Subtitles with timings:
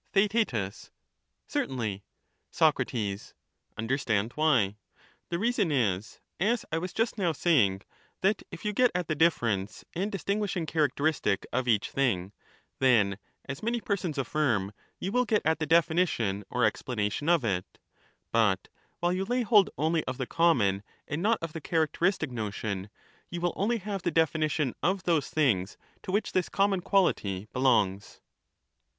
[0.13, 0.51] Theaet
[1.45, 2.03] Certainly.
[2.49, 2.79] Soc.
[3.77, 4.75] Understand why:—
[5.29, 7.83] the reason is, as I was just now saying,
[8.21, 12.31] that if you get at the difference and distinguishing characteristic of each thing,
[12.79, 17.77] then, as many persons affirm, you will get at the definition or explanation of it;
[18.31, 18.69] but
[19.01, 22.89] while you lay hold only of the common and not of the characteristic notion,
[23.29, 28.19] you will only have the definition of those things to which this common quality belongs.